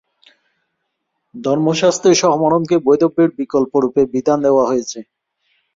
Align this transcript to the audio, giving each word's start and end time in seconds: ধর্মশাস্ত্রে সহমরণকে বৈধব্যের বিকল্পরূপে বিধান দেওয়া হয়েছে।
ধর্মশাস্ত্রে 1.35 2.11
সহমরণকে 2.21 2.75
বৈধব্যের 2.85 3.29
বিকল্পরূপে 3.39 4.01
বিধান 4.13 4.37
দেওয়া 4.45 4.63
হয়েছে। 4.69 4.99